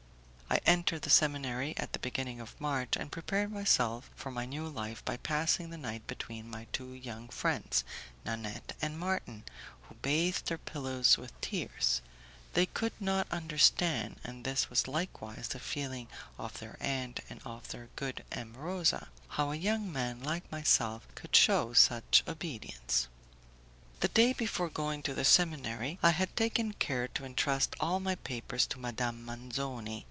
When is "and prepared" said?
2.97-3.53